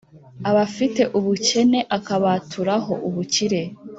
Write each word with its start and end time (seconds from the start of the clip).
abafite 0.49 1.01
ubukene 1.17 1.79
akabaturaho 1.97 2.93
ubukire 3.07 3.61